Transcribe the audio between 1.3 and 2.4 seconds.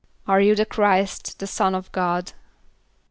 the Son of God?"